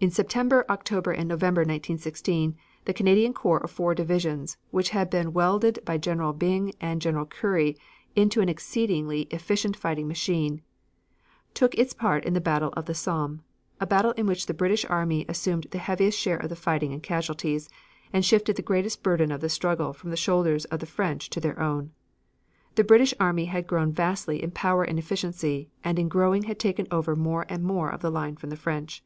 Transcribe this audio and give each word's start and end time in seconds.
In 0.00 0.12
September, 0.12 0.64
October 0.70 1.10
and 1.10 1.28
November, 1.28 1.62
1916, 1.62 2.54
the 2.84 2.94
Canadian 2.94 3.32
corps 3.32 3.58
of 3.64 3.72
four 3.72 3.96
divisions, 3.96 4.56
which 4.70 4.90
had 4.90 5.10
been 5.10 5.32
welded 5.32 5.80
by 5.84 5.98
General 5.98 6.32
Byng 6.32 6.72
and 6.80 7.02
General 7.02 7.26
Currie 7.26 7.76
into 8.14 8.40
an 8.40 8.48
exceedingly 8.48 9.22
efficient 9.32 9.76
fighting 9.76 10.06
machine, 10.06 10.62
took 11.52 11.74
its 11.74 11.94
part 11.94 12.24
in 12.24 12.32
the 12.32 12.40
battle 12.40 12.72
of 12.76 12.86
the 12.86 12.94
Somme 12.94 13.42
a 13.80 13.88
battle 13.88 14.12
in 14.12 14.26
which 14.26 14.46
the 14.46 14.54
British 14.54 14.84
army 14.84 15.26
assumed 15.28 15.66
the 15.72 15.78
heaviest 15.78 16.16
share 16.16 16.36
of 16.36 16.48
the 16.48 16.54
fighting 16.54 16.92
and 16.92 17.02
casualties, 17.02 17.68
and 18.12 18.24
shifted 18.24 18.54
the 18.54 18.62
greatest 18.62 19.02
burden 19.02 19.32
of 19.32 19.40
the 19.40 19.48
struggle 19.48 19.92
from 19.92 20.10
the 20.10 20.16
shoulders 20.16 20.64
of 20.66 20.78
the 20.78 20.86
French 20.86 21.28
to 21.30 21.40
their 21.40 21.58
own. 21.58 21.90
The 22.76 22.84
British 22.84 23.14
army 23.18 23.46
had 23.46 23.66
grown 23.66 23.90
vastly 23.90 24.40
in 24.40 24.52
power 24.52 24.84
and 24.84 24.96
efficiency 24.96 25.70
and 25.82 25.98
in 25.98 26.06
growing 26.06 26.44
had 26.44 26.60
taken 26.60 26.86
over 26.92 27.16
more 27.16 27.46
and 27.48 27.64
more 27.64 27.90
of 27.90 28.00
the 28.00 28.12
line 28.12 28.36
from 28.36 28.50
the 28.50 28.56
French. 28.56 29.02